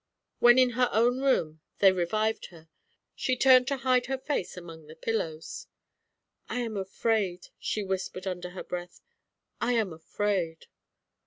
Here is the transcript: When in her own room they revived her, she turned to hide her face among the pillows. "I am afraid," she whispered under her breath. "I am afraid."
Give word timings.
When 0.39 0.57
in 0.57 0.71
her 0.71 0.89
own 0.91 1.19
room 1.19 1.61
they 1.77 1.91
revived 1.91 2.47
her, 2.47 2.69
she 3.13 3.37
turned 3.37 3.67
to 3.67 3.77
hide 3.77 4.07
her 4.07 4.17
face 4.17 4.57
among 4.57 4.87
the 4.87 4.95
pillows. 4.95 5.67
"I 6.49 6.61
am 6.61 6.75
afraid," 6.75 7.49
she 7.59 7.83
whispered 7.83 8.25
under 8.25 8.49
her 8.49 8.63
breath. 8.63 8.99
"I 9.61 9.73
am 9.73 9.93
afraid." 9.93 10.65